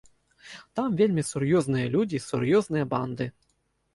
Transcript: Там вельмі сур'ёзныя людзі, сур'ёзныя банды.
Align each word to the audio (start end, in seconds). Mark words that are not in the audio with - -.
Там 0.79 0.93
вельмі 1.01 1.25
сур'ёзныя 1.31 1.91
людзі, 1.95 2.21
сур'ёзныя 2.29 2.85
банды. 2.95 3.25